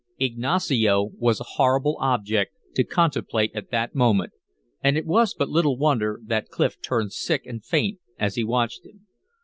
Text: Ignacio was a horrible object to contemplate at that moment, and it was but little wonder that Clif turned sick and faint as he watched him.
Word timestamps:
Ignacio 0.17 1.11
was 1.19 1.39
a 1.39 1.43
horrible 1.43 1.95
object 1.99 2.55
to 2.73 2.83
contemplate 2.83 3.51
at 3.53 3.69
that 3.69 3.93
moment, 3.93 4.33
and 4.83 4.97
it 4.97 5.05
was 5.05 5.35
but 5.35 5.47
little 5.47 5.77
wonder 5.77 6.19
that 6.25 6.49
Clif 6.49 6.81
turned 6.81 7.13
sick 7.13 7.45
and 7.45 7.63
faint 7.63 7.99
as 8.17 8.33
he 8.33 8.43
watched 8.43 8.83
him. 8.83 9.05